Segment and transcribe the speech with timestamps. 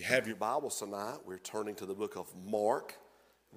[0.00, 2.94] you have your Bibles tonight, we're turning to the book of Mark,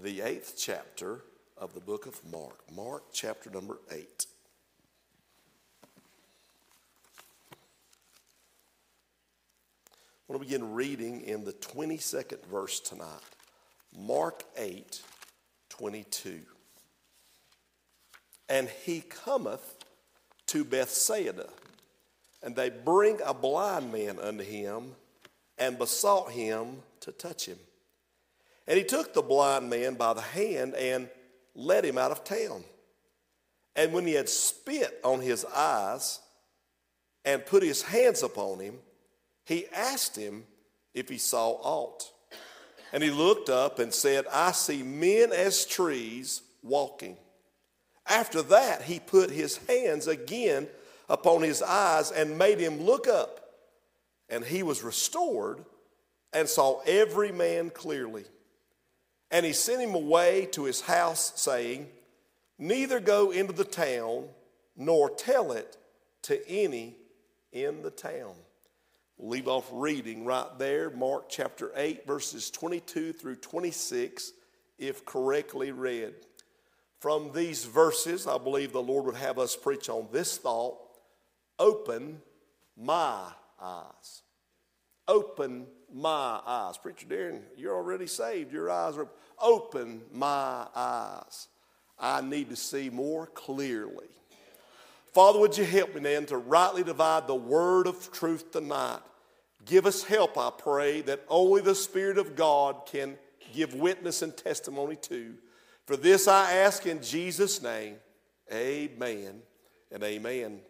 [0.01, 1.21] the eighth chapter
[1.57, 2.59] of the book of Mark.
[2.75, 4.25] Mark, chapter number eight.
[9.95, 13.07] I want to begin reading in the 22nd verse tonight.
[13.97, 15.01] Mark 8,
[15.69, 16.41] 22.
[18.49, 19.77] And he cometh
[20.47, 21.47] to Bethsaida,
[22.41, 24.95] and they bring a blind man unto him
[25.63, 27.57] and besought him to touch him.
[28.67, 31.09] And he took the blind man by the hand and
[31.55, 32.65] led him out of town.
[33.73, 36.19] And when he had spit on his eyes
[37.23, 38.75] and put his hands upon him,
[39.45, 40.43] he asked him
[40.93, 42.11] if he saw aught.
[42.91, 47.15] And he looked up and said, I see men as trees walking.
[48.05, 50.67] After that, he put his hands again
[51.07, 53.42] upon his eyes and made him look up.
[54.33, 55.63] And he was restored
[56.33, 58.25] and saw every man clearly.
[59.29, 61.87] And he sent him away to his house, saying,
[62.57, 64.25] Neither go into the town,
[64.75, 65.77] nor tell it
[66.23, 66.95] to any
[67.51, 68.33] in the town.
[69.19, 74.31] Leave off reading right there, Mark chapter 8, verses 22 through 26,
[74.79, 76.15] if correctly read.
[76.99, 80.79] From these verses, I believe the Lord would have us preach on this thought
[81.59, 82.19] open
[82.75, 83.27] my
[83.61, 84.22] eyes.
[85.07, 86.77] Open my eyes.
[86.77, 88.51] Preacher Darren, you're already saved.
[88.51, 89.07] Your eyes are
[89.41, 91.47] open my eyes.
[91.99, 94.07] I need to see more clearly.
[95.13, 98.99] Father, would you help me then to rightly divide the word of truth tonight?
[99.65, 103.17] Give us help, I pray, that only the Spirit of God can
[103.53, 105.35] give witness and testimony to.
[105.85, 107.95] For this I ask in Jesus' name.
[108.51, 109.41] Amen
[109.91, 110.61] and amen.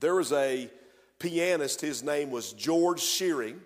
[0.00, 0.70] There was a
[1.18, 3.60] pianist, his name was George Shearing.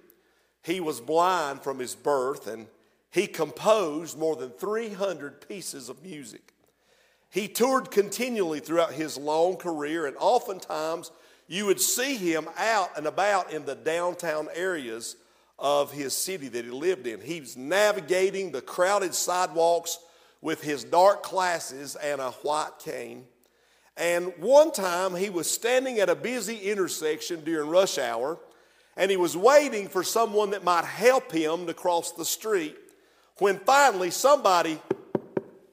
[0.62, 2.66] He was blind from his birth and
[3.10, 6.52] he composed more than 300 pieces of music.
[7.30, 11.10] He toured continually throughout his long career, and oftentimes
[11.46, 15.16] you would see him out and about in the downtown areas
[15.58, 17.20] of his city that he lived in.
[17.20, 19.98] He was navigating the crowded sidewalks
[20.40, 23.26] with his dark glasses and a white cane.
[23.96, 28.38] And one time he was standing at a busy intersection during rush hour
[28.96, 32.76] and he was waiting for someone that might help him to cross the street
[33.38, 34.80] when finally somebody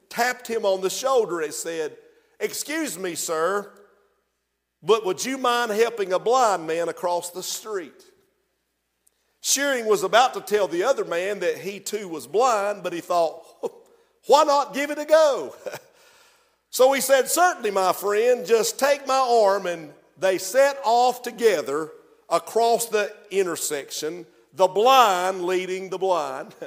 [0.08, 1.96] tapped him on the shoulder and said,
[2.40, 3.70] Excuse me, sir,
[4.82, 8.04] but would you mind helping a blind man across the street?
[9.40, 13.00] Shearing was about to tell the other man that he too was blind, but he
[13.00, 13.42] thought,
[14.26, 15.54] why not give it a go?
[16.70, 19.66] So he said, Certainly, my friend, just take my arm.
[19.66, 21.90] And they set off together
[22.28, 26.54] across the intersection, the blind leading the blind.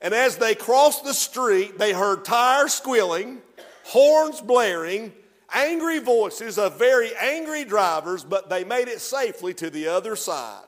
[0.00, 3.40] And as they crossed the street, they heard tires squealing,
[3.84, 5.14] horns blaring,
[5.50, 10.66] angry voices of very angry drivers, but they made it safely to the other side.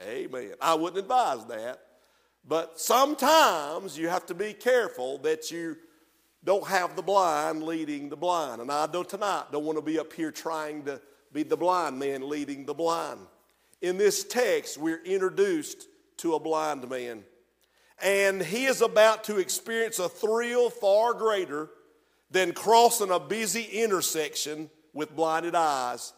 [0.00, 0.52] Amen.
[0.60, 1.80] I wouldn't advise that.
[2.46, 5.76] But sometimes you have to be careful that you
[6.44, 8.60] don't have the blind leading the blind.
[8.60, 11.00] And I don't tonight don't want to be up here trying to
[11.32, 13.20] be the blind man leading the blind.
[13.82, 15.86] In this text, we're introduced
[16.18, 17.24] to a blind man.
[18.02, 21.68] And he is about to experience a thrill far greater
[22.30, 26.12] than crossing a busy intersection with blinded eyes.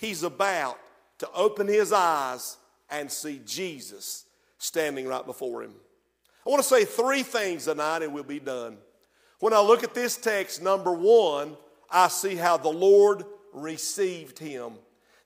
[0.00, 0.78] He's about
[1.18, 2.56] to open his eyes
[2.90, 4.26] and see Jesus
[4.58, 5.74] standing right before him.
[6.46, 8.76] I want to say three things tonight and we'll be done.
[9.42, 11.56] When I look at this text, number one,
[11.90, 14.74] I see how the Lord received him.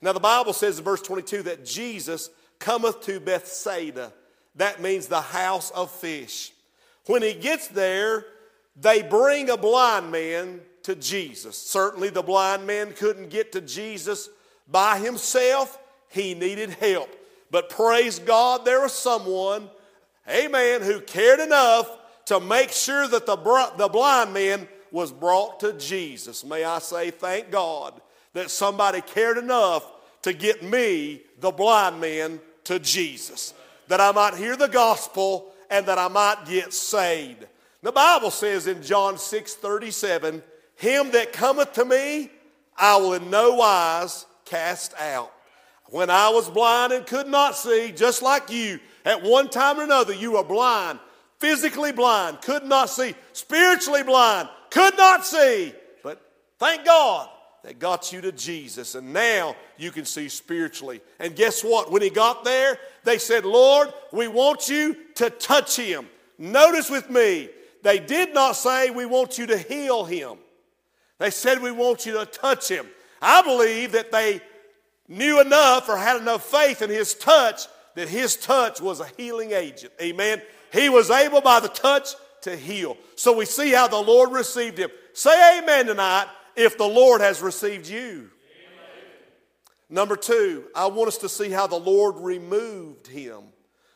[0.00, 4.14] Now, the Bible says in verse 22 that Jesus cometh to Bethsaida.
[4.54, 6.52] That means the house of fish.
[7.04, 8.24] When he gets there,
[8.74, 11.58] they bring a blind man to Jesus.
[11.58, 14.30] Certainly, the blind man couldn't get to Jesus
[14.66, 15.78] by himself,
[16.08, 17.14] he needed help.
[17.50, 19.68] But praise God, there was someone,
[20.26, 23.36] amen, who cared enough to make sure that the,
[23.76, 26.44] the blind man was brought to Jesus.
[26.44, 28.00] May I say, thank God
[28.34, 29.84] that somebody cared enough
[30.22, 33.54] to get me, the blind man, to Jesus,
[33.88, 37.46] that I might hear the gospel and that I might get saved.
[37.82, 40.42] The Bible says in John 6 37,
[40.74, 42.30] Him that cometh to me,
[42.76, 45.32] I will in no wise cast out.
[45.86, 49.84] When I was blind and could not see, just like you, at one time or
[49.84, 50.98] another, you were blind
[51.38, 55.72] physically blind, could not see, spiritually blind, could not see.
[56.02, 56.20] But
[56.58, 57.28] thank God
[57.62, 58.94] that got you to Jesus.
[58.94, 61.00] And now you can see spiritually.
[61.18, 61.90] And guess what?
[61.90, 66.06] When he got there, they said, Lord, we want you to touch him.
[66.38, 67.48] Notice with me,
[67.82, 70.38] they did not say, We want you to heal him.
[71.18, 72.86] They said, We want you to touch him.
[73.20, 74.40] I believe that they
[75.08, 77.62] knew enough or had enough faith in his touch
[77.94, 79.92] that his touch was a healing agent.
[80.00, 80.42] Amen.
[80.72, 82.96] He was able by the touch to heal.
[83.14, 84.90] So we see how the Lord received him.
[85.12, 87.98] Say amen tonight if the Lord has received you.
[87.98, 88.30] Amen.
[89.90, 93.42] Number two, I want us to see how the Lord removed him.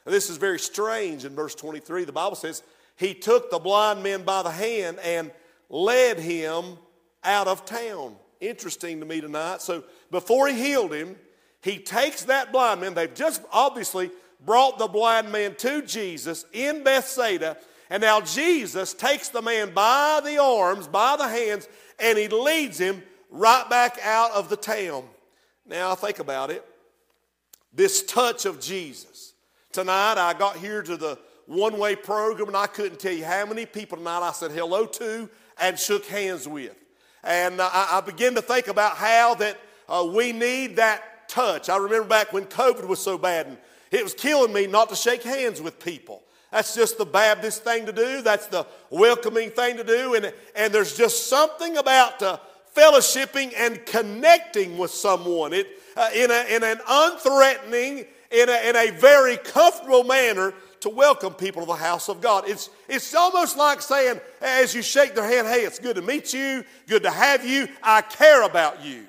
[0.05, 2.05] And this is very strange in verse 23.
[2.05, 2.63] The Bible says,
[2.97, 5.31] He took the blind man by the hand and
[5.69, 6.79] led him
[7.23, 8.17] out of town.
[8.41, 9.61] Interesting to me tonight.
[9.61, 11.17] So before he healed him,
[11.63, 12.95] he takes that blind man.
[12.95, 14.11] They've just obviously
[14.45, 17.57] brought the blind man to Jesus in Bethsaida.
[17.91, 22.79] And now Jesus takes the man by the arms, by the hands, and he leads
[22.79, 25.05] him right back out of the town.
[25.67, 26.65] Now, think about it.
[27.73, 29.35] This touch of Jesus.
[29.73, 33.45] Tonight, I got here to the one way program, and I couldn't tell you how
[33.47, 35.29] many people tonight I said hello to
[35.61, 36.75] and shook hands with.
[37.23, 39.59] And I, I began to think about how that
[39.89, 41.69] uh, we need that touch.
[41.69, 43.59] I remember back when COVID was so bad, and
[43.91, 46.23] it was killing me not to shake hands with people.
[46.51, 48.23] That's just the Baptist thing to do.
[48.23, 50.15] That's the welcoming thing to do.
[50.15, 52.39] And, and there's just something about uh,
[52.77, 58.77] fellowshipping and connecting with someone it, uh, in, a, in an unthreatening, in a, in
[58.77, 62.49] a very comfortable manner to welcome people to the house of God.
[62.49, 66.33] It's, it's almost like saying, as you shake their hand, hey, it's good to meet
[66.33, 69.07] you, good to have you, I care about you.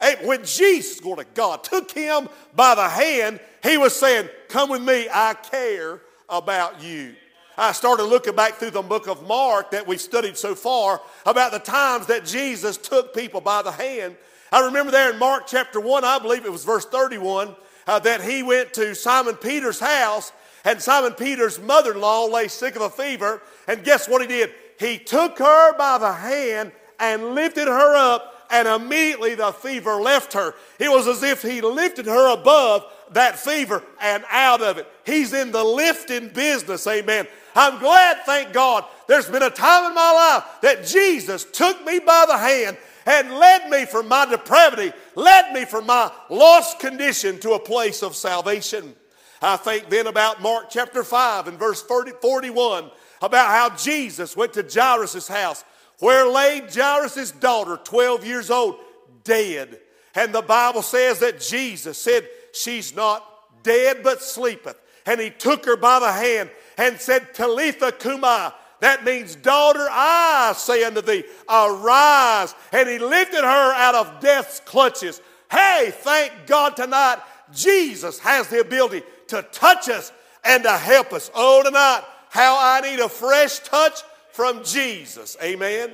[0.00, 4.70] Hey, when Jesus, glory to God, took him by the hand, he was saying, Come
[4.70, 7.14] with me, I care about you.
[7.58, 11.52] I started looking back through the book of Mark that we've studied so far about
[11.52, 14.16] the times that Jesus took people by the hand.
[14.50, 17.54] I remember there in Mark chapter 1, I believe it was verse 31,
[17.86, 20.32] uh, that he went to Simon Peter's house,
[20.64, 23.42] and Simon Peter's mother in law lay sick of a fever.
[23.68, 24.54] And guess what he did?
[24.78, 30.32] He took her by the hand and lifted her up and immediately the fever left
[30.32, 30.54] her.
[30.78, 34.86] It was as if he lifted her above that fever and out of it.
[35.04, 37.26] He's in the lifting business, amen.
[37.54, 41.98] I'm glad, thank God, there's been a time in my life that Jesus took me
[41.98, 42.76] by the hand
[43.06, 48.02] and led me from my depravity, led me from my lost condition to a place
[48.02, 48.94] of salvation.
[49.42, 52.90] I think then about Mark chapter 5 and verse 40, 41
[53.22, 55.64] about how Jesus went to Jairus' house
[56.00, 58.76] where lay Jairus' daughter, 12 years old,
[59.24, 59.78] dead.
[60.14, 63.24] And the Bible says that Jesus said, She's not
[63.62, 64.76] dead, but sleepeth.
[65.06, 68.48] And he took her by the hand and said, Talitha cumi.
[68.80, 72.54] That means, daughter, I say unto thee, arise.
[72.72, 75.20] And he lifted her out of death's clutches.
[75.50, 77.18] Hey, thank God tonight,
[77.52, 80.12] Jesus has the ability to touch us
[80.44, 81.30] and to help us.
[81.34, 84.00] Oh, tonight, how I need a fresh touch
[84.32, 85.36] from Jesus.
[85.42, 85.92] Amen.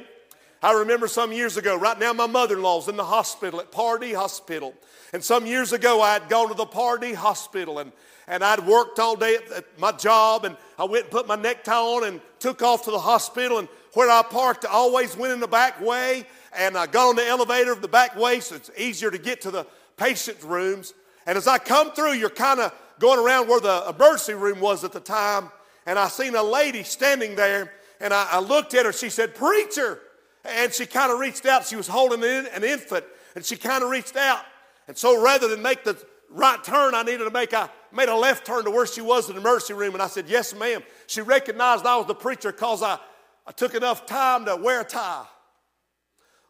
[0.62, 3.70] I remember some years ago, right now, my mother in law's in the hospital at
[3.70, 4.74] Pardee Hospital.
[5.12, 7.92] And some years ago, I had gone to the Pardee Hospital and,
[8.26, 10.44] and I'd worked all day at, at my job.
[10.44, 13.58] And I went and put my necktie on and took off to the hospital.
[13.58, 16.26] And where I parked, I always went in the back way.
[16.58, 19.42] And I got on the elevator of the back way so it's easier to get
[19.42, 19.66] to the
[19.96, 20.94] patient rooms.
[21.26, 24.84] And as I come through, you're kind of going around where the emergency room was
[24.84, 25.50] at the time.
[25.84, 28.92] And I seen a lady standing there and I, I looked at her.
[28.92, 30.00] She said, Preacher.
[30.44, 31.66] And she kind of reached out.
[31.66, 34.40] She was holding an infant, and she kind of reached out.
[34.86, 35.96] And so rather than make the
[36.30, 39.28] right turn, I needed to make a made a left turn to where she was
[39.28, 39.94] in the emergency room.
[39.94, 40.82] And I said, Yes, ma'am.
[41.06, 42.98] She recognized I was the preacher because I,
[43.46, 45.26] I took enough time to wear a tie.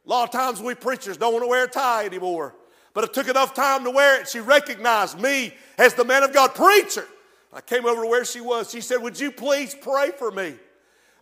[0.05, 2.55] A lot of times we preachers don't want to wear a tie anymore.
[2.93, 4.29] But it took enough time to wear it.
[4.29, 7.07] She recognized me as the man of God preacher.
[7.53, 8.71] I came over to where she was.
[8.71, 10.55] She said, Would you please pray for me?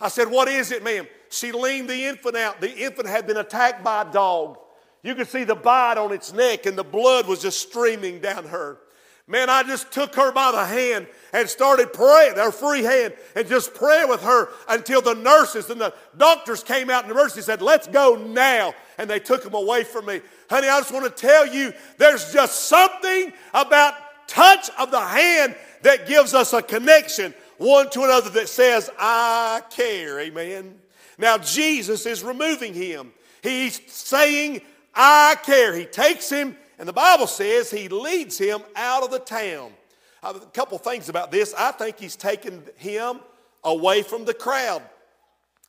[0.00, 1.06] I said, What is it, ma'am?
[1.30, 2.60] She leaned the infant out.
[2.60, 4.58] The infant had been attacked by a dog.
[5.02, 8.46] You could see the bite on its neck, and the blood was just streaming down
[8.46, 8.78] her.
[9.26, 13.48] Man, I just took her by the hand and started praying, her free hand, and
[13.48, 17.46] just praying with her until the nurses and the doctors came out and the nurses
[17.46, 18.74] said, Let's go now.
[18.98, 20.20] And they took them away from me.
[20.50, 23.94] Honey, I just want to tell you there's just something about
[24.26, 29.62] touch of the hand that gives us a connection one to another that says, I
[29.70, 30.20] care.
[30.20, 30.78] Amen.
[31.18, 33.12] Now, Jesus is removing him.
[33.42, 34.60] He's saying,
[34.94, 35.74] I care.
[35.74, 39.72] He takes him, and the Bible says he leads him out of the town.
[40.22, 41.54] A couple things about this.
[41.56, 43.20] I think he's taken him
[43.62, 44.82] away from the crowd.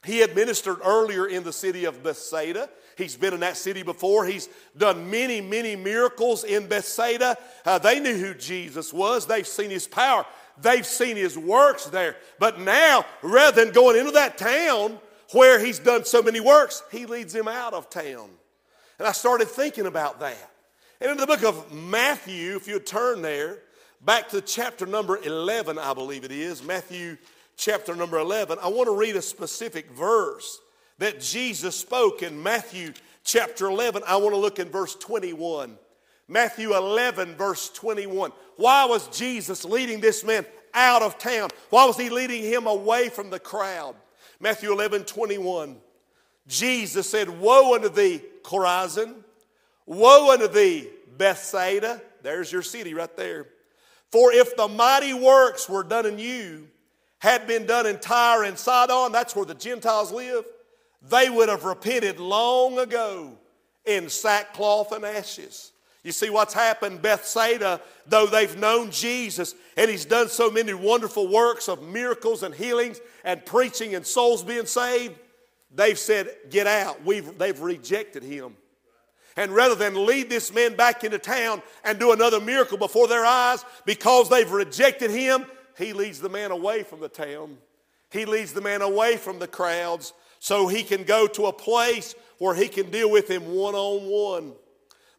[0.06, 2.70] He had ministered earlier in the city of Bethsaida.
[2.98, 4.26] He's been in that city before.
[4.26, 4.48] He's
[4.78, 7.38] done many, many miracles in Bethsaida.
[7.66, 10.26] Uh, they knew who Jesus was, they've seen his power,
[10.62, 12.16] they've seen his works there.
[12.40, 15.00] But now, rather than going into that town
[15.32, 18.30] where he's done so many works, he leads them out of town.
[19.00, 20.52] And I started thinking about that.
[21.02, 23.60] And in the book of Matthew, if you turn there,
[24.02, 27.18] back to chapter number 11, I believe it is, Matthew
[27.58, 30.60] chapter number 11, I want to read a specific verse
[31.00, 32.94] that Jesus spoke in Matthew
[33.24, 34.04] chapter 11.
[34.08, 35.78] I want to look in verse 21.
[36.28, 38.32] Matthew 11, verse 21.
[38.58, 41.50] Why was Jesus leading this man out of town?
[41.70, 43.96] Why was he leading him away from the crowd?
[44.40, 45.78] Matthew 11, 21.
[46.48, 49.16] Jesus said, Woe unto thee, Chorazin!
[49.86, 52.02] Woe unto thee, Bethsaida!
[52.22, 53.48] There's your city right there.
[54.12, 56.68] For if the mighty works were done in you,
[57.20, 60.46] had been done in Tyre and Sidon, that's where the Gentiles live,
[61.02, 63.38] they would have repented long ago
[63.86, 65.72] in sackcloth and ashes.
[66.06, 71.28] You see what's happened, Bethsaida, though they've known Jesus and he's done so many wonderful
[71.28, 75.16] works of miracles and healings and preaching and souls being saved,
[75.74, 77.04] they've said, Get out.
[77.04, 78.56] We've, they've rejected him.
[79.36, 83.26] And rather than lead this man back into town and do another miracle before their
[83.26, 87.58] eyes because they've rejected him, he leads the man away from the town.
[88.12, 92.14] He leads the man away from the crowds so he can go to a place
[92.38, 94.54] where he can deal with him one on one.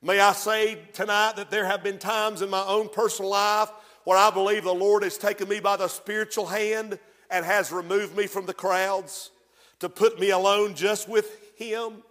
[0.07, 3.73] May I say tonight that there have been times in my own personal life
[4.05, 8.17] where I believe the Lord has taken me by the spiritual hand and has removed
[8.17, 9.33] me from the crowds
[9.81, 12.05] to put me alone just with Him.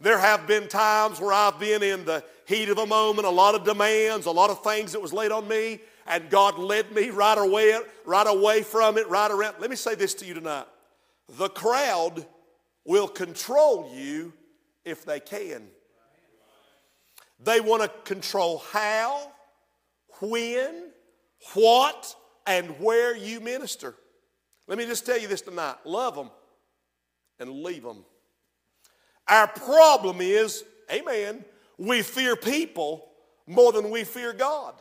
[0.00, 3.54] There have been times where I've been in the heat of a moment, a lot
[3.54, 7.10] of demands, a lot of things that was laid on me, and God led me
[7.10, 9.56] right away, right away from it, right around.
[9.58, 10.64] Let me say this to you tonight.
[11.36, 12.24] The crowd
[12.86, 14.32] will control you
[14.86, 15.64] if they can.
[17.40, 19.32] They want to control how,
[20.20, 20.90] when,
[21.54, 22.14] what,
[22.46, 23.94] and where you minister.
[24.66, 26.30] Let me just tell you this tonight love them
[27.38, 28.04] and leave them.
[29.28, 31.44] Our problem is, amen,
[31.78, 33.08] we fear people
[33.46, 34.74] more than we fear God.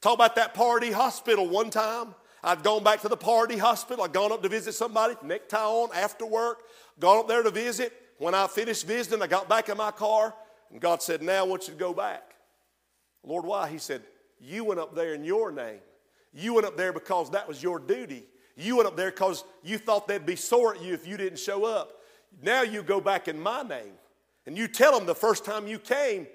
[0.00, 2.14] Talk about that Pardee hospital one time.
[2.42, 4.04] I'd gone back to the Pardee hospital.
[4.04, 6.62] I'd gone up to visit somebody, necktie on, after work,
[7.00, 7.92] gone up there to visit.
[8.24, 10.34] When I finished visiting, I got back in my car,
[10.70, 12.22] and God said, Now I want you to go back.
[13.22, 13.68] Lord, why?
[13.68, 14.00] He said,
[14.40, 15.80] You went up there in your name.
[16.32, 18.24] You went up there because that was your duty.
[18.56, 21.38] You went up there because you thought they'd be sore at you if you didn't
[21.38, 22.00] show up.
[22.40, 23.92] Now you go back in my name.
[24.46, 26.26] And you tell them the first time you came,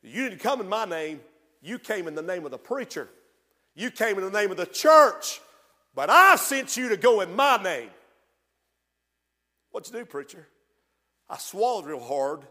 [0.00, 1.22] you didn't come in my name,
[1.60, 3.08] you came in the name of the preacher.
[3.74, 5.40] You came in the name of the church.
[5.92, 7.90] But I sent you to go in my name.
[9.72, 10.46] What'd you do, preacher?
[11.28, 12.42] I swallowed real hard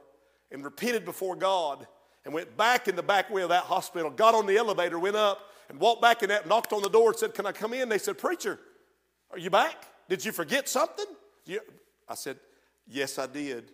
[0.52, 1.88] and repented before God
[2.26, 5.16] and went back in the back way of that hospital, got on the elevator, went
[5.16, 7.74] up, and walked back in that, knocked on the door and said, Can I come
[7.74, 7.90] in?
[7.90, 8.60] They said, Preacher,
[9.32, 9.86] are you back?
[10.10, 11.06] Did you forget something?
[11.46, 11.62] You,
[12.08, 12.38] I said,
[12.88, 13.72] Yes, I did.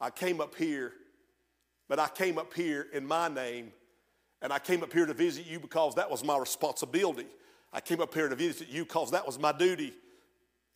[0.00, 0.92] I came up here,
[1.88, 3.72] but I came up here in my name,
[4.42, 7.26] and I came up here to visit you because that was my responsibility.
[7.72, 9.92] I came up here to visit you because that was my duty,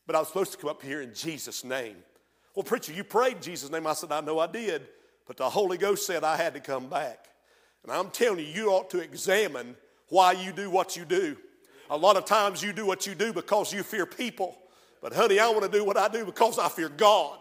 [0.06, 1.96] but I was supposed to come up here in Jesus' name.
[2.54, 3.86] Well, preacher, you prayed in Jesus' name.
[3.86, 4.86] I said, I know I did,
[5.26, 7.26] but the Holy Ghost said I had to come back.
[7.82, 9.76] And I'm telling you, you ought to examine
[10.08, 11.36] why you do what you do.
[11.90, 14.56] A lot of times you do what you do because you fear people.
[15.00, 17.38] But honey, I want to do what I do because I fear God.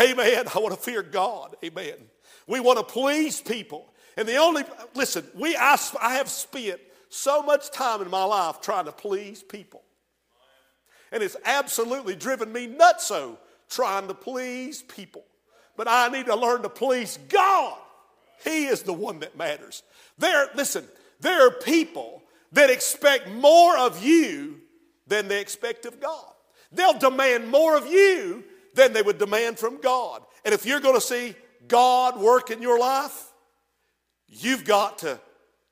[0.00, 0.46] Amen.
[0.54, 1.56] I want to fear God.
[1.64, 1.94] Amen.
[2.46, 3.92] We want to please people.
[4.16, 8.60] And the only, listen, we, I, I have spent so much time in my life
[8.60, 9.82] trying to please people.
[11.12, 13.36] And it's absolutely driven me nutso
[13.68, 15.24] trying to please people.
[15.76, 17.78] But I need to learn to please God.
[18.44, 19.82] He is the one that matters.
[20.18, 20.84] There, listen,
[21.20, 24.60] there are people that expect more of you
[25.06, 26.32] than they expect of God.
[26.72, 28.44] They'll demand more of you
[28.74, 30.22] than they would demand from God.
[30.44, 31.34] And if you're going to see
[31.68, 33.30] God work in your life,
[34.28, 35.20] you've got to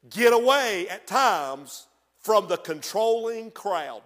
[0.09, 1.87] get away at times
[2.21, 4.03] from the controlling crowd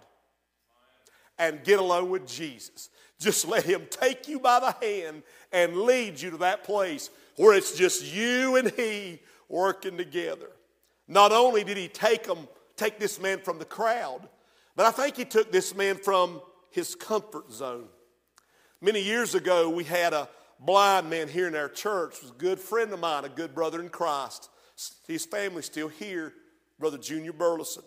[1.39, 2.91] and get alone with Jesus.
[3.19, 5.23] Just let Him take you by the hand
[5.53, 10.51] and lead you to that place where it's just you and He working together.
[11.07, 14.29] Not only did He take, him, take this man from the crowd,
[14.77, 17.89] but I think He took this man from his comfort zone.
[18.81, 20.29] Many years ago, we had a
[20.61, 23.81] blind man here in our church, was a good friend of mine, a good brother
[23.81, 24.49] in Christ.
[25.07, 26.33] His family's still here,
[26.79, 27.83] Brother Junior Burleson.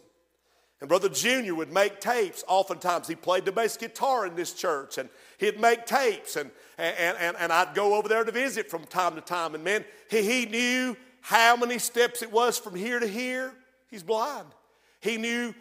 [0.81, 2.43] And Brother Junior would make tapes.
[2.47, 7.17] Oftentimes, he played the bass guitar in this church, and he'd make tapes, and, and,
[7.19, 9.53] and, and I'd go over there to visit from time to time.
[9.53, 13.53] And man, he, he knew how many steps it was from here to here.
[13.91, 14.47] He's blind.
[14.99, 15.53] He knew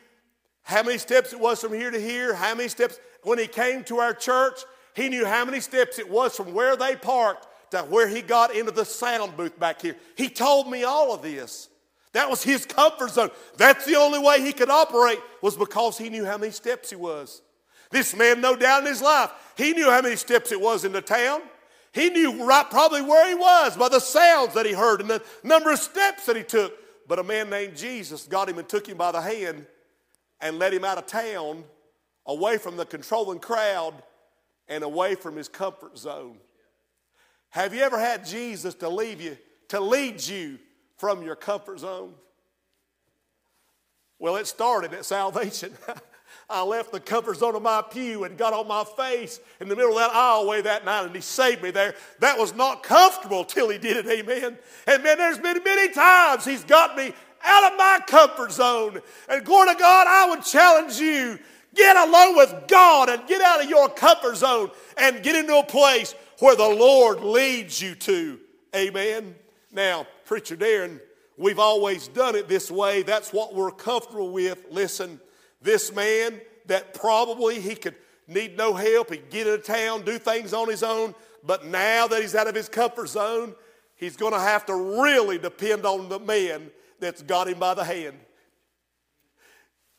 [0.62, 2.99] how many steps it was from here to here, how many steps.
[3.23, 4.61] When he came to our church,
[4.95, 8.55] he knew how many steps it was from where they parked to where he got
[8.55, 9.97] into the sound booth back here.
[10.17, 11.69] He told me all of this.
[12.12, 13.31] That was his comfort zone.
[13.57, 16.97] That's the only way he could operate was because he knew how many steps he
[16.97, 17.43] was.
[17.90, 20.93] This man, no doubt in his life, he knew how many steps it was in
[20.93, 21.43] the town.
[21.93, 25.23] He knew right probably where he was by the sounds that he heard and the
[25.43, 26.73] number of steps that he took.
[27.09, 29.67] But a man named Jesus got him and took him by the hand
[30.40, 31.64] and led him out of town,
[32.26, 33.95] away from the controlling crowd
[34.69, 36.38] and away from his comfort zone.
[37.50, 39.37] Have you ever had Jesus to leave you,
[39.69, 40.59] to lead you
[41.00, 42.12] from your comfort zone?
[44.19, 45.73] Well, it started at salvation.
[46.50, 49.75] I left the comfort zone of my pew and got on my face in the
[49.75, 51.95] middle of that aisleway that night, and He saved me there.
[52.19, 54.59] That was not comfortable till He did it, amen.
[54.87, 59.00] And man, there's been many times He's got me out of my comfort zone.
[59.30, 61.38] And glory to God, I would challenge you
[61.75, 65.64] get alone with God and get out of your comfort zone and get into a
[65.64, 68.38] place where the Lord leads you to,
[68.76, 69.35] amen.
[69.73, 71.01] Now, Preacher Darren,
[71.37, 73.03] we've always done it this way.
[73.03, 74.65] That's what we're comfortable with.
[74.71, 75.19] Listen,
[75.61, 77.97] this man that probably he could
[78.29, 82.23] need no help, he'd get into town, do things on his own, but now that
[82.23, 83.57] he's out of his comfort zone,
[83.97, 86.71] he's going to have to really depend on the man
[87.01, 88.17] that's got him by the hand.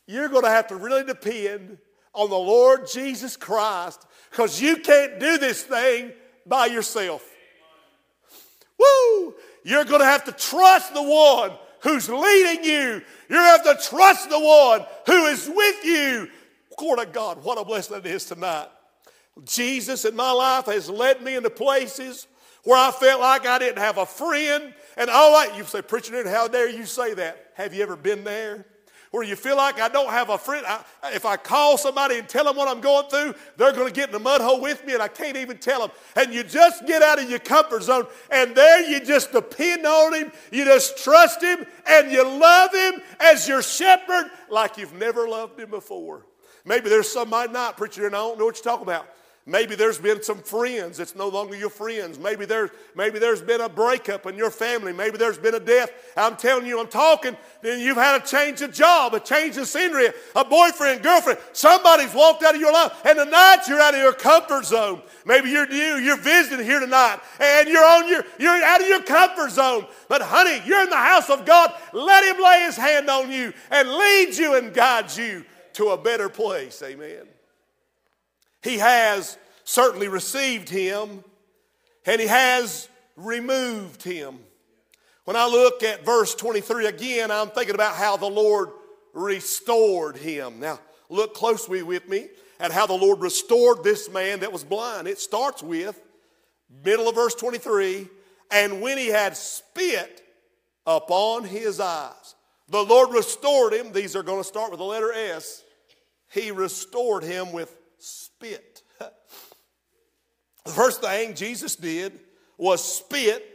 [0.06, 1.76] You're going to have to really depend
[2.14, 6.12] on the Lord Jesus Christ because you can't do this thing
[6.46, 7.31] by yourself.
[8.82, 9.34] Woo!
[9.64, 13.02] You're going to have to trust the one who's leading you.
[13.28, 16.28] To have to trust the one who is with you.
[16.76, 18.68] Glory to God, what a blessing it is tonight.
[19.44, 22.26] Jesus in my life has led me into places
[22.64, 24.74] where I felt like I didn't have a friend.
[24.96, 27.52] And all you say, Preacher, how dare you say that?
[27.54, 28.66] Have you ever been there?
[29.12, 30.64] Where you feel like I don't have a friend.
[30.66, 33.92] I, if I call somebody and tell them what I'm going through, they're going to
[33.92, 35.90] get in the mud hole with me and I can't even tell them.
[36.16, 40.14] And you just get out of your comfort zone and there you just depend on
[40.14, 45.28] Him, you just trust Him, and you love Him as your shepherd like you've never
[45.28, 46.26] loved Him before.
[46.64, 49.06] Maybe there's somebody not, preacher, and I don't know what you're talking about.
[49.44, 52.16] Maybe there's been some friends that's no longer your friends.
[52.16, 54.92] Maybe there's, maybe there's been a breakup in your family.
[54.92, 55.90] Maybe there's been a death.
[56.16, 59.66] I'm telling you, I'm talking, then you've had a change of job, a change of
[59.66, 61.40] scenery, a boyfriend, girlfriend.
[61.54, 65.02] Somebody's walked out of your life, and tonight you're out of your comfort zone.
[65.26, 69.02] Maybe you're new, you're visiting here tonight, and you're on your, you're out of your
[69.02, 69.86] comfort zone.
[70.08, 71.74] But honey, you're in the house of God.
[71.92, 75.98] Let Him lay His hand on you and lead you and guide you to a
[75.98, 76.80] better place.
[76.80, 77.26] Amen.
[78.62, 81.24] He has certainly received him
[82.06, 84.38] and he has removed him.
[85.24, 88.70] When I look at verse 23 again, I'm thinking about how the Lord
[89.12, 90.58] restored him.
[90.58, 95.06] Now, look closely with me at how the Lord restored this man that was blind.
[95.06, 96.00] It starts with
[96.84, 98.08] middle of verse 23
[98.50, 100.22] and when he had spit
[100.86, 102.34] upon his eyes.
[102.68, 103.92] The Lord restored him.
[103.92, 105.62] These are going to start with the letter S.
[106.32, 108.82] He restored him with spit.
[108.98, 112.18] the first thing Jesus did
[112.58, 113.46] was spit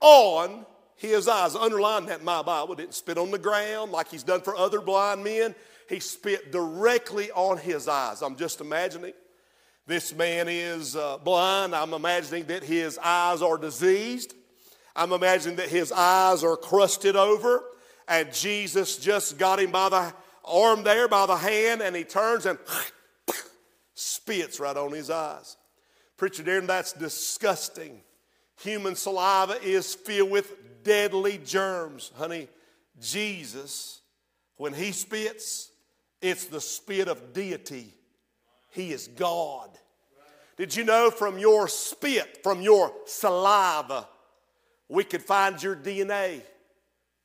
[0.00, 1.54] on his eyes.
[1.54, 2.74] Underline that in my Bible.
[2.74, 5.54] Didn't spit on the ground like he's done for other blind men.
[5.88, 8.22] He spit directly on his eyes.
[8.22, 9.12] I'm just imagining
[9.86, 11.74] this man is uh, blind.
[11.74, 14.34] I'm imagining that his eyes are diseased.
[14.96, 17.62] I'm imagining that his eyes are crusted over.
[18.08, 22.46] And Jesus just got him by the arm there, by the hand, and he turns
[22.46, 22.58] and
[24.24, 25.58] spits right on his eyes.
[26.16, 28.00] Preacher Darren, that's disgusting.
[28.62, 32.10] Human saliva is filled with deadly germs.
[32.16, 32.48] Honey,
[32.98, 34.00] Jesus,
[34.56, 35.70] when he spits,
[36.22, 37.92] it's the spit of deity.
[38.70, 39.68] He is God.
[40.56, 44.08] Did you know from your spit, from your saliva,
[44.88, 46.40] we could find your DNA,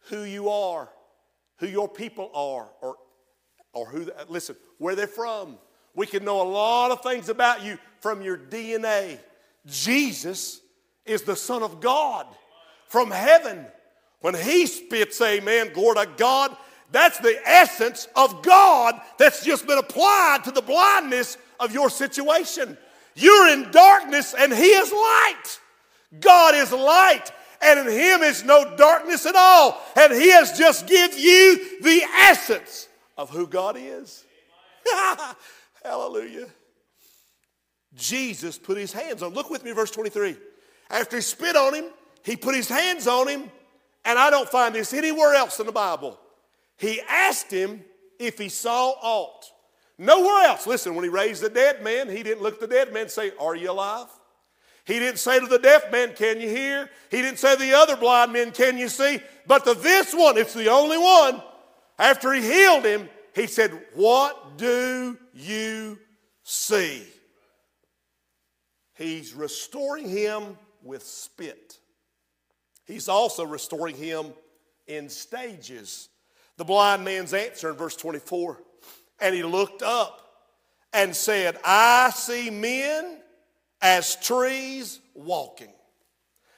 [0.09, 0.89] who you are,
[1.59, 2.97] who your people are, or,
[3.71, 5.59] or who, listen, where they're from.
[5.99, 9.19] We can know a lot of things about you from your DNA.
[9.65, 10.61] Jesus
[11.05, 12.25] is the Son of God
[12.87, 13.65] from heaven.
[14.21, 16.55] When He spits, amen, glory to God,
[16.89, 22.77] that's the essence of God that's just been applied to the blindness of your situation.
[23.15, 25.59] You're in darkness and He is light.
[26.21, 27.29] God is light
[27.61, 29.81] and in Him is no darkness at all.
[29.97, 34.23] And He has just give you the essence of who God is?
[35.83, 36.47] Hallelujah.
[37.95, 39.33] Jesus put his hands on.
[39.33, 40.35] Look with me, verse 23.
[40.89, 41.85] After he spit on him,
[42.23, 43.49] he put his hands on him,
[44.05, 46.19] and I don't find this anywhere else in the Bible.
[46.77, 47.83] He asked him
[48.19, 49.45] if he saw aught.
[49.97, 50.65] Nowhere else.
[50.65, 53.11] Listen, when he raised the dead man, he didn't look at the dead man and
[53.11, 54.07] say, Are you alive?
[54.85, 56.89] He didn't say to the deaf man, Can you hear?
[57.11, 59.19] He didn't say to the other blind men, Can you see?
[59.45, 61.41] But to this one, it's the only one,
[61.97, 65.99] after he healed him, he said, What do you
[66.43, 67.03] see?
[68.95, 71.77] He's restoring him with spit.
[72.85, 74.27] He's also restoring him
[74.87, 76.09] in stages.
[76.57, 78.61] The blind man's answer in verse 24,
[79.21, 80.29] and he looked up
[80.91, 83.19] and said, I see men
[83.81, 85.71] as trees walking.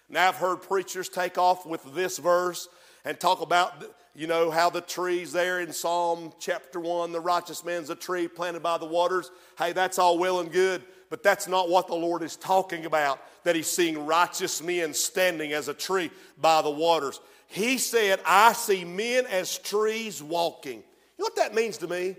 [0.10, 2.68] Now, I've heard preachers take off with this verse
[3.06, 7.63] and talk about, you know, how the trees there in Psalm chapter 1, the righteous
[7.63, 9.32] man's a tree planted by the waters.
[9.58, 10.84] Hey, that's all well and good.
[11.10, 15.52] But that's not what the Lord is talking about, that He's seeing righteous men standing
[15.52, 17.19] as a tree by the waters.
[17.47, 20.78] He said, I see men as trees walking.
[20.78, 20.84] You
[21.19, 22.15] know what that means to me?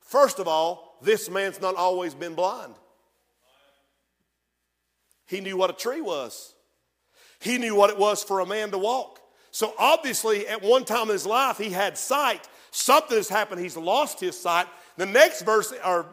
[0.00, 2.74] First of all, this man's not always been blind.
[5.26, 6.54] He knew what a tree was,
[7.40, 9.20] he knew what it was for a man to walk.
[9.52, 12.48] So obviously, at one time in his life, he had sight.
[12.70, 13.60] Something has happened.
[13.60, 14.66] He's lost his sight.
[14.96, 16.06] The next verse, or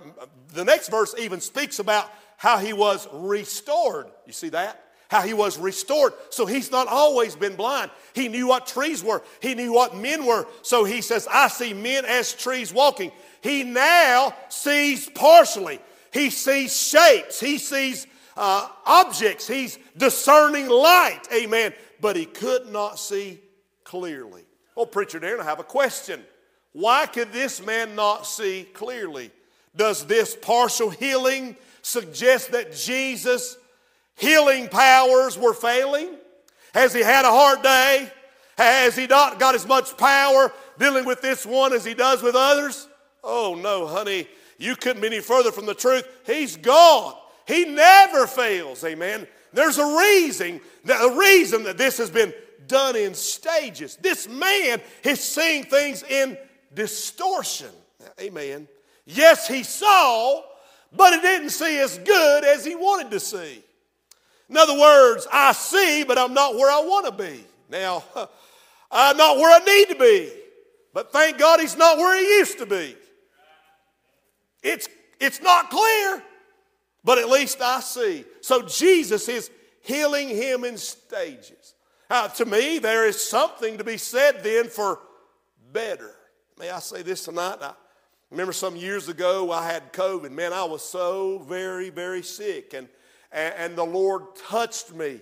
[0.54, 4.08] the next verse, even speaks about how he was restored.
[4.28, 4.84] You see that?
[5.10, 6.14] How he was restored.
[6.30, 7.92] So he's not always been blind.
[8.14, 10.46] He knew what trees were, he knew what men were.
[10.62, 13.12] So he says, I see men as trees walking.
[13.42, 15.80] He now sees partially,
[16.12, 21.22] he sees shapes, he sees uh, objects, he's discerning light.
[21.34, 21.74] Amen.
[22.02, 23.40] But he could not see
[23.84, 24.44] clearly.
[24.78, 26.24] Oh, preacher Darren, I have a question.
[26.72, 29.32] Why could this man not see clearly?
[29.76, 33.58] Does this partial healing suggest that Jesus'
[34.16, 36.10] healing powers were failing?
[36.74, 38.12] Has he had a hard day?
[38.58, 42.36] Has he not got as much power dealing with this one as he does with
[42.36, 42.88] others?
[43.24, 44.28] Oh, no, honey.
[44.58, 46.06] You couldn't be any further from the truth.
[46.26, 47.16] He's God.
[47.48, 48.84] He never fails.
[48.84, 49.28] Amen.
[49.54, 52.34] There's a reason, a reason that this has been
[52.68, 53.98] done in stages.
[53.98, 56.38] This man is seeing things in
[56.74, 57.72] distortion.
[58.22, 58.68] Amen.
[59.06, 60.44] Yes, he saw,
[60.96, 63.64] but he didn't see as good as he wanted to see.
[64.50, 67.44] In other words, I see, but I'm not where I want to be.
[67.70, 68.04] Now,
[68.92, 70.32] I'm not where I need to be.
[70.94, 72.96] But thank God he's not where he used to be.
[74.64, 76.24] It's, it's not clear,
[77.04, 78.26] but at least I see.
[78.42, 79.50] So Jesus is
[79.82, 81.76] healing him in stages.
[82.10, 85.00] Now, to me, there is something to be said then for
[85.72, 86.16] better.
[86.58, 87.58] May I say this tonight?
[87.62, 87.74] I,
[88.32, 90.32] Remember some years ago I had COVID.
[90.32, 92.74] Man, I was so very, very sick.
[92.74, 92.88] And,
[93.32, 95.22] and, and the Lord touched me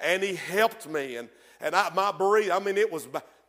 [0.00, 1.16] and He helped me.
[1.16, 1.28] And,
[1.60, 3.06] and I, my breathing, I mean, it was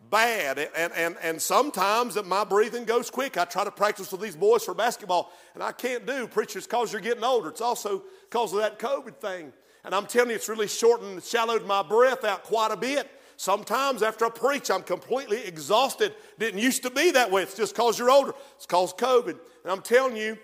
[0.09, 0.59] bad.
[0.75, 3.37] And, and, and sometimes that my breathing goes quick.
[3.37, 6.27] I try to practice with these boys for basketball, and I can't do.
[6.27, 7.49] Preachers, because you're getting older.
[7.49, 9.53] It's also because of that COVID thing.
[9.85, 13.09] And I'm telling you, it's really shortened, shallowed my breath out quite a bit.
[13.37, 16.13] Sometimes after I preach, I'm completely exhausted.
[16.37, 17.43] Didn't used to be that way.
[17.43, 18.33] It's just because you're older.
[18.57, 19.39] It's because COVID.
[19.63, 20.37] And I'm telling you,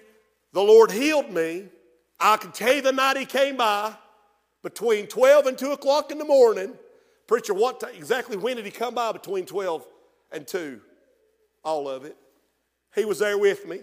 [0.53, 1.65] the Lord healed me.
[2.17, 3.93] I can tell you the night He came by,
[4.63, 6.73] between 12 and 2 o'clock in the morning.
[7.27, 9.85] Preacher, what t- exactly when did He come by between 12
[10.31, 10.79] and 2?
[11.63, 12.15] All of it.
[12.95, 13.81] He was there with me,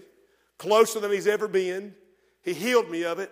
[0.59, 1.95] closer than He's ever been.
[2.43, 3.31] He healed me of it.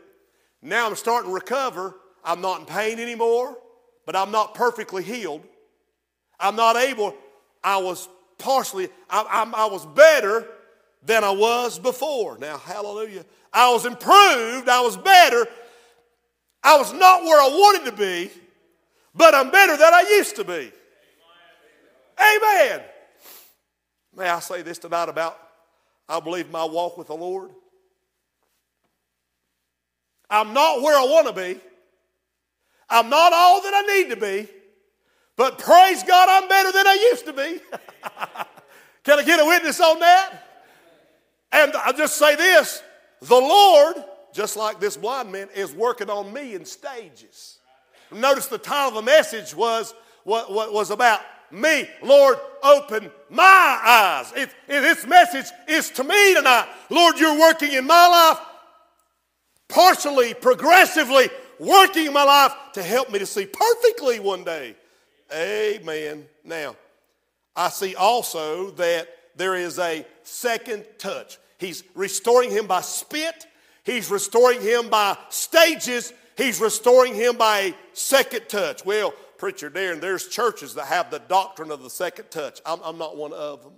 [0.63, 1.97] Now I'm starting to recover.
[2.25, 3.57] I'm not in pain anymore,
[4.05, 5.43] but I'm not perfectly healed.
[6.39, 7.15] I'm not able,
[7.63, 10.47] I was partially, I, I, I was better
[11.05, 12.39] than I was before.
[12.39, 13.25] Now, hallelujah.
[13.53, 15.47] I was improved, I was better.
[16.63, 18.31] I was not where I wanted to be,
[19.21, 20.73] but I'm better than I used to be.
[22.19, 22.81] Amen.
[24.17, 25.39] May I say this tonight about,
[26.09, 27.51] I believe, my walk with the Lord?
[30.31, 31.61] I'm not where I want to be.
[32.89, 34.49] I'm not all that I need to be.
[35.37, 37.61] But praise God, I'm better than I used to be.
[39.05, 40.33] Can I get a witness on that?
[41.53, 42.83] And I'll just say this
[43.21, 43.97] the Lord,
[44.33, 47.60] just like this blind man, is working on me in stages.
[48.13, 49.95] Notice the title of the message was
[50.25, 51.21] what, what was about
[51.51, 51.89] me.
[52.03, 54.33] Lord, open my eyes.
[54.37, 58.47] If, this message is to me tonight, Lord, you're working in my life
[59.69, 64.75] partially, progressively, working in my life to help me to see perfectly one day.
[65.33, 66.27] Amen.
[66.45, 66.77] Now,
[67.55, 71.39] I see also that there is a second touch.
[71.59, 73.47] He's restoring him by spit,
[73.85, 78.85] he's restoring him by stages, he's restoring him by a second touch.
[78.85, 82.61] Well, Preacher Darren, there's churches that have the doctrine of the second touch.
[82.67, 83.73] I'm, I'm not one of them.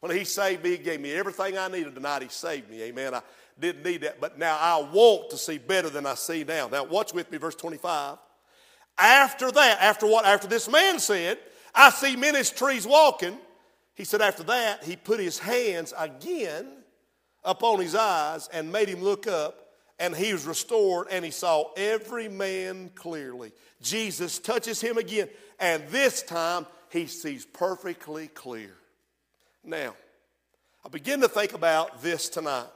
[0.00, 2.22] When he saved me, he gave me everything I needed tonight.
[2.22, 2.82] He saved me.
[2.84, 3.14] Amen.
[3.14, 3.20] I
[3.58, 4.20] didn't need that.
[4.20, 6.68] But now I want to see better than I see now.
[6.68, 8.16] Now, watch with me, verse 25.
[8.96, 10.24] After that, after what?
[10.24, 11.38] After this man said,
[11.74, 13.36] I see men as trees walking.
[13.94, 16.66] He said, after that, he put his hands again
[17.44, 19.59] upon his eyes and made him look up,
[20.00, 23.52] and he was restored, and he saw every man clearly.
[23.82, 25.28] Jesus touches him again,
[25.60, 28.74] and this time he sees perfectly clear.
[29.62, 29.94] Now,
[30.84, 32.66] I begin to think about this tonight.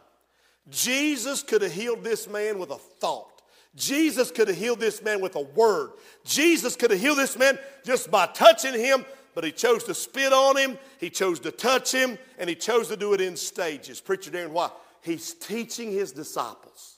[0.69, 3.43] Jesus could have healed this man with a thought.
[3.75, 5.93] Jesus could have healed this man with a word.
[6.25, 10.33] Jesus could have healed this man just by touching him, but he chose to spit
[10.33, 14.01] on him, he chose to touch him, and he chose to do it in stages.
[14.01, 14.71] Preacher Darren, why?
[15.01, 16.94] He's teaching his disciples.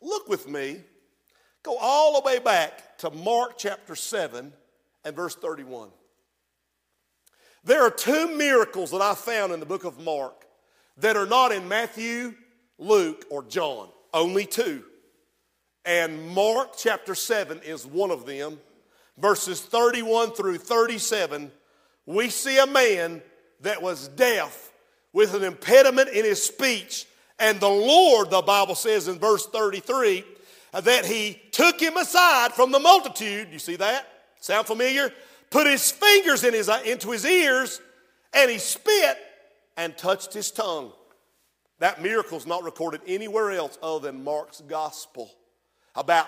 [0.00, 0.80] Look with me
[1.66, 4.52] Go all the way back to Mark chapter 7
[5.04, 5.88] and verse 31.
[7.64, 10.46] There are two miracles that I found in the book of Mark
[10.98, 12.34] that are not in Matthew,
[12.78, 13.88] Luke, or John.
[14.14, 14.84] Only two.
[15.84, 18.60] And Mark chapter 7 is one of them.
[19.18, 21.50] Verses 31 through 37,
[22.06, 23.22] we see a man
[23.62, 24.70] that was deaf
[25.12, 27.06] with an impediment in his speech.
[27.38, 30.24] And the Lord, the Bible says in verse 33,
[30.72, 33.48] that he took him aside from the multitude.
[33.50, 34.06] You see that?
[34.40, 35.12] Sound familiar?
[35.50, 37.80] Put his fingers in his, into his ears
[38.32, 39.18] and he spit
[39.76, 40.92] and touched his tongue.
[41.78, 45.30] That miracle is not recorded anywhere else other than Mark's gospel
[45.94, 46.26] about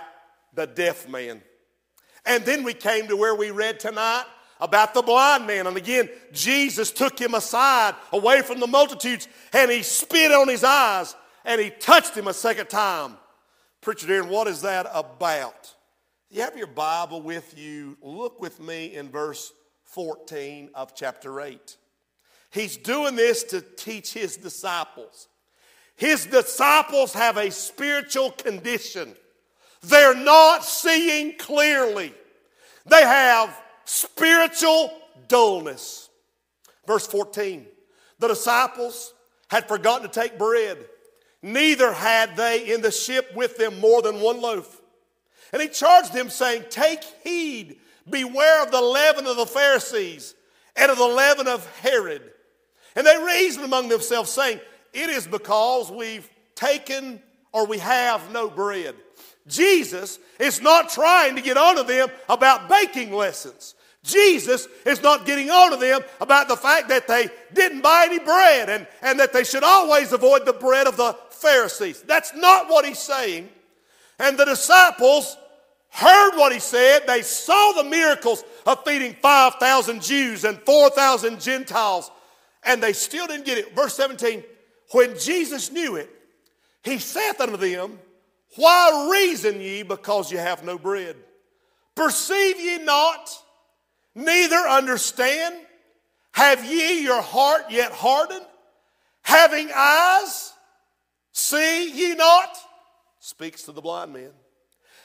[0.54, 1.42] the deaf man.
[2.26, 4.24] And then we came to where we read tonight
[4.60, 5.66] about the blind man.
[5.66, 10.64] And again, Jesus took him aside away from the multitudes and he spit on his
[10.64, 13.16] eyes and he touched him a second time.
[13.80, 15.74] Preacher Darren, what is that about?
[16.30, 17.96] You have your Bible with you.
[18.02, 19.52] Look with me in verse
[19.84, 21.76] 14 of chapter 8.
[22.50, 25.28] He's doing this to teach his disciples.
[25.96, 29.14] His disciples have a spiritual condition.
[29.82, 32.14] They're not seeing clearly.
[32.86, 33.56] They have
[33.88, 34.92] spiritual
[35.28, 36.10] dullness.
[36.86, 37.66] Verse 14
[38.18, 39.14] The disciples
[39.48, 40.78] had forgotten to take bread.
[41.40, 44.80] Neither had they in the ship with them more than one loaf.
[45.52, 50.34] And he charged them, saying, Take heed, beware of the leaven of the Pharisees
[50.76, 52.22] and of the leaven of Herod.
[52.94, 54.60] And they reasoned among themselves, saying,
[54.92, 57.22] It is because we've taken
[57.52, 58.94] or we have no bread.
[59.46, 63.74] Jesus is not trying to get on to them about baking lessons.
[64.04, 68.18] Jesus is not getting on to them about the fact that they didn't buy any
[68.18, 72.02] bread and, and that they should always avoid the bread of the Pharisees.
[72.02, 73.48] That's not what he's saying.
[74.18, 75.36] And the disciples
[75.90, 77.06] heard what he said.
[77.06, 82.10] They saw the miracles of feeding 5,000 Jews and 4,000 Gentiles,
[82.64, 83.74] and they still didn't get it.
[83.74, 84.42] Verse 17
[84.92, 86.10] When Jesus knew it,
[86.82, 87.98] he saith unto them,
[88.56, 91.16] Why reason ye because ye have no bread?
[91.94, 93.30] Perceive ye not,
[94.24, 95.54] neither understand?
[96.32, 98.46] Have ye your heart yet hardened?
[99.22, 100.52] Having eyes,
[101.38, 102.56] See ye not?
[103.20, 104.30] Speaks to the blind man.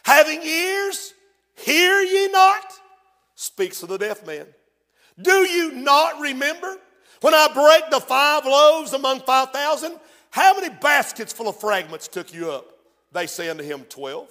[0.04, 1.14] Having ears,
[1.54, 2.74] hear ye not?
[3.36, 4.48] Speaks to the deaf man.
[5.22, 6.76] Do you not remember
[7.22, 10.00] when I break the five loaves among 5,000?
[10.32, 12.66] How many baskets full of fragments took you up?
[13.12, 14.28] They say unto him, 12.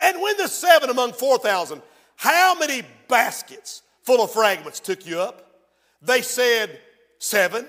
[0.00, 1.82] And when the seven among 4,000,
[2.18, 5.62] how many baskets full of fragments took you up?
[6.02, 6.78] They said,
[7.18, 7.66] Seven.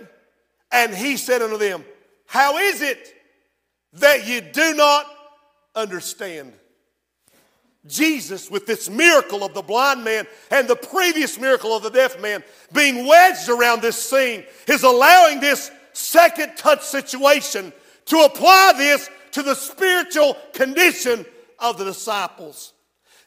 [0.72, 1.84] And he said unto them,
[2.30, 3.16] how is it
[3.94, 5.08] that you do not
[5.76, 6.54] understand?
[7.88, 12.22] Jesus, with this miracle of the blind man and the previous miracle of the deaf
[12.22, 17.74] man being wedged around this scene, is allowing this second touch situation
[18.06, 21.26] to apply this to the spiritual condition
[21.58, 22.74] of the disciples.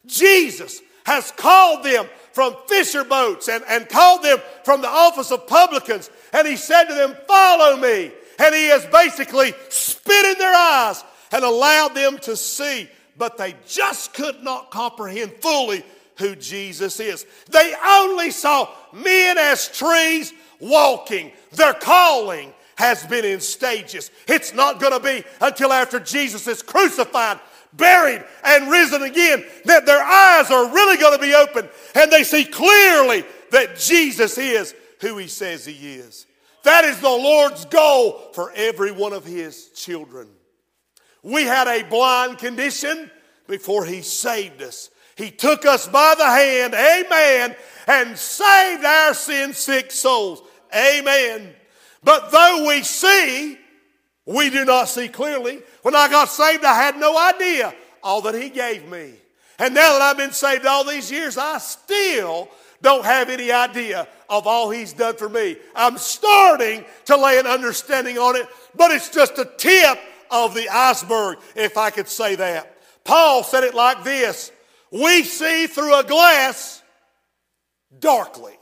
[0.07, 5.47] Jesus has called them from fisher boats and, and called them from the office of
[5.47, 10.55] publicans, and he said to them, Follow me and he has basically spit in their
[10.55, 15.85] eyes and allowed them to see, but they just could not comprehend fully
[16.19, 17.27] who Jesus is.
[17.51, 21.33] They only saw men as trees walking.
[21.53, 24.11] Their calling has been in stages.
[24.27, 27.39] It's not going to be until after Jesus is crucified,
[27.75, 32.25] buried, and risen again that their eyes are really going to be open and they
[32.25, 36.27] see clearly that Jesus is who He says He is.
[36.65, 40.29] That is the Lord's goal for every one of His children.
[41.23, 43.11] We had a blind condition
[43.47, 44.91] before He saved us.
[45.17, 47.57] He took us by the hand, amen,
[47.87, 50.43] and saved our sin sick souls,
[50.75, 51.53] amen.
[52.03, 53.59] But though we see,
[54.27, 55.61] we do not see clearly.
[55.83, 59.15] When I got saved, I had no idea all that He gave me.
[59.59, 62.49] And now that I've been saved all these years, I still
[62.81, 65.57] don't have any idea of all He's done for me.
[65.75, 69.99] I'm starting to lay an understanding on it, but it's just a tip
[70.31, 72.77] of the iceberg, if I could say that.
[73.05, 74.51] Paul said it like this
[74.91, 76.83] We see through a glass
[77.99, 78.55] darkly.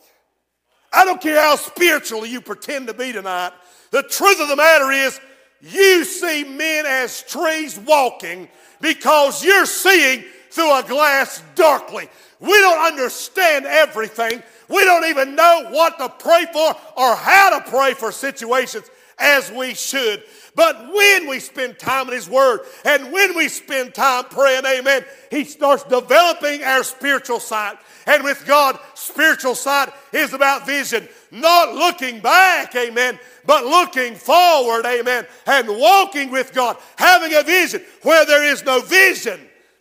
[0.92, 3.53] I don't care how spiritual you pretend to be tonight.
[3.92, 5.20] The truth of the matter is,
[5.61, 8.49] you see men as trees walking
[8.81, 12.09] because you're seeing through a glass darkly.
[12.40, 14.42] We don't understand everything.
[14.68, 19.52] We don't even know what to pray for or how to pray for situations as
[19.52, 20.22] we should.
[20.54, 25.04] But when we spend time in His Word and when we spend time praying, amen,
[25.30, 27.78] He starts developing our spiritual sight.
[28.06, 34.87] And with God, spiritual sight is about vision, not looking back, amen, but looking forward,
[34.87, 39.40] amen, and walking with God, having a vision where there is no vision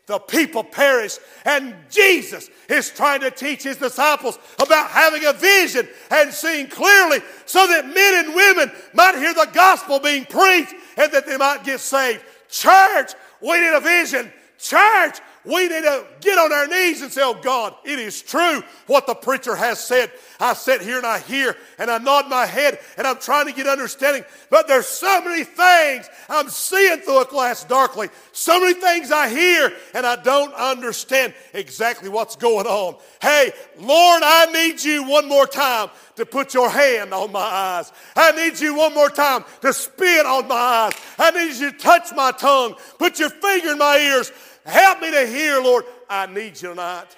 [0.10, 1.18] the people perish.
[1.46, 7.20] And Jesus is trying to teach his disciples about having a vision and seeing clearly
[7.46, 11.64] so that men and women might hear the gospel being preached and that they might
[11.64, 12.24] get saved.
[12.50, 14.32] Church, we need a vision.
[14.58, 15.20] Church,
[15.50, 19.08] we need to get on our knees and say, Oh God, it is true what
[19.08, 20.12] the preacher has said.
[20.40, 23.52] I sit here and I hear and I nod my head and I'm trying to
[23.52, 24.24] get understanding.
[24.50, 28.10] But there's so many things I'm seeing through a glass darkly.
[28.32, 32.96] So many things I hear and I don't understand exactly what's going on.
[33.22, 37.92] Hey, Lord, I need you one more time to put your hand on my eyes.
[38.16, 40.94] I need you one more time to spit on my eyes.
[41.18, 44.32] I need you to touch my tongue, put your finger in my ears.
[44.70, 45.84] Help me to hear, Lord.
[46.08, 47.16] I need you tonight.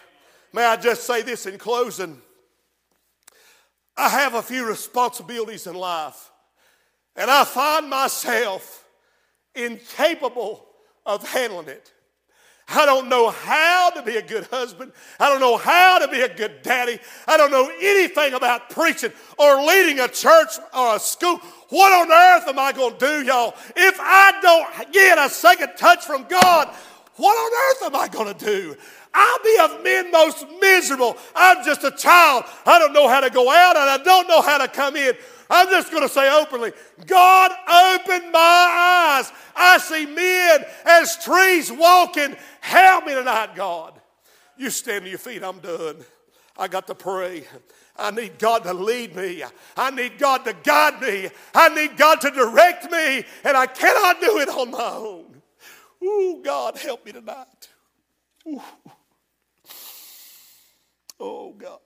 [0.54, 2.22] May I just say this in closing?
[3.98, 6.32] I have a few responsibilities in life,
[7.16, 8.86] and I find myself
[9.54, 10.66] incapable
[11.06, 11.92] of handling it.
[12.74, 14.94] I don't know how to be a good husband.
[15.20, 17.00] I don't know how to be a good daddy.
[17.28, 21.38] I don't know anything about preaching or leading a church or a school.
[21.68, 23.56] What on earth am I going to do, y'all?
[23.76, 26.74] If I don't get a second touch from God,
[27.18, 28.76] what on earth am I going to do?
[29.14, 31.18] I'll be of men most miserable.
[31.36, 32.46] I'm just a child.
[32.66, 35.14] I don't know how to go out and I don't know how to come in.
[35.50, 36.72] I'm just going to say openly
[37.06, 39.32] God opened my eyes.
[39.56, 42.36] I see men as trees walking.
[42.62, 44.00] Help me tonight, God.
[44.58, 45.44] You stand to your feet.
[45.44, 45.98] I'm done.
[46.58, 47.44] I got to pray.
[47.98, 49.44] I need God to lead me.
[49.76, 51.30] I need God to guide me.
[51.54, 53.26] I need God to direct me.
[53.44, 55.41] And I cannot do it on my own.
[56.04, 57.70] Ooh, God, help me tonight.
[58.48, 58.62] Ooh.
[61.20, 61.80] Oh, God.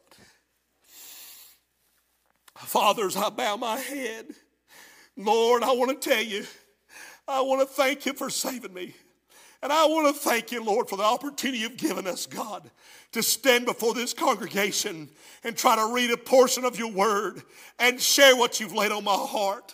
[2.57, 4.27] Fathers, I bow my head.
[5.17, 6.45] Lord, I want to tell you,
[7.27, 8.93] I want to thank you for saving me.
[9.61, 12.69] And I want to thank you, Lord, for the opportunity you've given us, God,
[13.13, 15.09] to stand before this congregation
[15.43, 17.41] and try to read a portion of your word
[17.79, 19.73] and share what you've laid on my heart.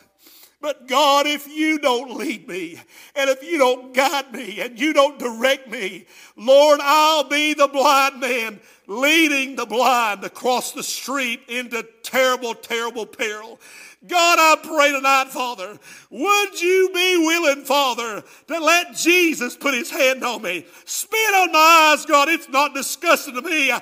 [0.62, 2.80] But God, if you don't lead me
[3.16, 7.68] and if you don't guide me and you don't direct me, Lord, I'll be the
[7.68, 13.60] blind man leading the blind across the street into terrible, terrible peril.
[14.08, 15.78] God, I pray tonight, Father,
[16.10, 20.66] would you be willing, Father, to let Jesus put his hand on me?
[20.86, 22.28] Spit on my eyes, God.
[22.28, 23.72] It's not disgusting to me.
[23.72, 23.80] I,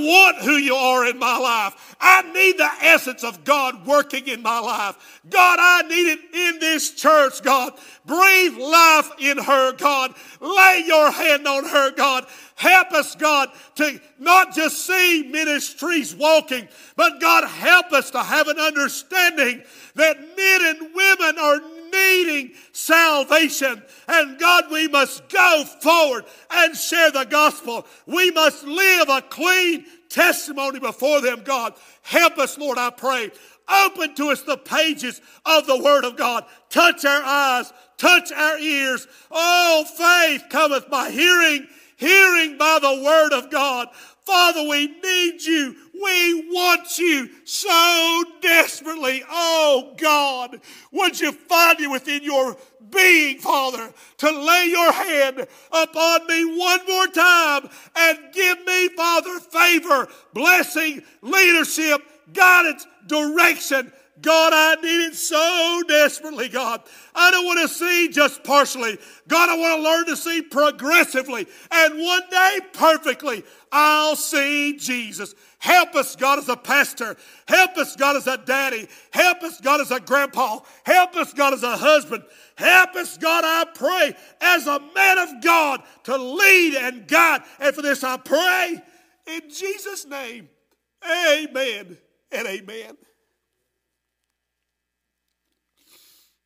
[0.00, 1.94] want who you are in my life.
[2.00, 5.20] I need the essence of God working in my life.
[5.30, 7.74] God, I need it in this church, God.
[8.04, 10.12] Breathe life in her, God.
[10.40, 12.26] Lay your hand on her, God.
[12.62, 18.46] Help us, God, to not just see ministries walking, but God, help us to have
[18.46, 19.64] an understanding
[19.96, 21.60] that men and women are
[21.92, 23.82] needing salvation.
[24.06, 27.84] And God, we must go forward and share the gospel.
[28.06, 31.74] We must live a clean testimony before them, God.
[32.02, 33.32] Help us, Lord, I pray.
[33.68, 36.44] Open to us the pages of the Word of God.
[36.70, 39.08] Touch our eyes, touch our ears.
[39.32, 41.66] Oh, faith cometh by hearing
[42.02, 43.88] hearing by the word of God.
[44.24, 45.76] Father, we need you.
[45.94, 49.22] We want you so desperately.
[49.28, 50.60] Oh God,
[50.92, 52.56] would you find you within your
[52.90, 59.40] being, Father, to lay your hand upon me one more time and give me, Father,
[59.40, 63.92] favor, blessing, leadership, guidance, direction.
[64.20, 66.82] God, I need it so desperately, God.
[67.14, 68.98] I don't want to see just partially.
[69.26, 71.46] God, I want to learn to see progressively.
[71.70, 73.42] And one day, perfectly,
[73.72, 75.34] I'll see Jesus.
[75.58, 77.16] Help us, God, as a pastor.
[77.48, 78.86] Help us, God, as a daddy.
[79.12, 80.58] Help us, God, as a grandpa.
[80.84, 82.22] Help us, God, as a husband.
[82.56, 87.42] Help us, God, I pray, as a man of God, to lead and guide.
[87.60, 88.82] And for this I pray
[89.26, 90.48] in Jesus' name.
[91.04, 91.96] Amen
[92.30, 92.96] and amen.